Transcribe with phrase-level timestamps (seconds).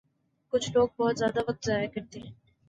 [0.53, 2.31] کچھ لوگ بہت زیادہ وقت ضائع کرتے ہیں